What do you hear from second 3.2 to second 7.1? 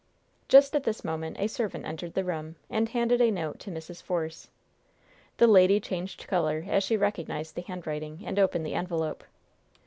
a note to Mrs. Force. The lady changed color as she